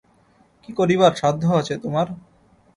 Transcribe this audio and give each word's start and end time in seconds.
কী 0.63 0.71
করিবার 0.73 1.13
সাধ্য 1.15 1.43
আছে 1.59 1.75
তোমার। 1.77 2.07